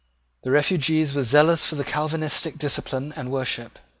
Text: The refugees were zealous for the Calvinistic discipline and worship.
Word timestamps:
The 0.43 0.49
refugees 0.49 1.13
were 1.13 1.23
zealous 1.23 1.67
for 1.67 1.75
the 1.75 1.83
Calvinistic 1.83 2.57
discipline 2.57 3.13
and 3.15 3.29
worship. 3.29 3.77